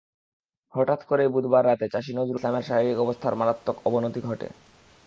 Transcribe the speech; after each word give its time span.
হঠাৎ 0.73 0.99
করেই 1.03 1.29
বুধবার 1.29 1.63
রাতে 1.65 1.85
চাষী 1.89 2.11
নজরুল 2.13 2.39
ইসলামের 2.39 2.67
শারীরিক 2.69 2.97
অবস্থার 2.99 3.33
মারাত্মক 3.35 3.77
অবনতি 3.85 4.19
ঘটে। 4.21 4.47